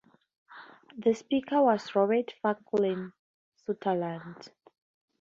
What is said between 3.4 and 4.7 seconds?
Sutherland.